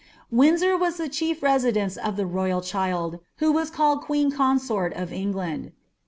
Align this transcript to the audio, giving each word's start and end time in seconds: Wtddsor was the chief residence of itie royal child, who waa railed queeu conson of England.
Wtddsor 0.33 0.79
was 0.79 0.97
the 0.97 1.07
chief 1.07 1.43
residence 1.43 1.95
of 1.95 2.15
itie 2.15 2.33
royal 2.33 2.61
child, 2.61 3.19
who 3.37 3.51
waa 3.51 3.65
railed 3.77 4.01
queeu 4.03 4.33
conson 4.33 4.99
of 4.99 5.13
England. 5.13 5.73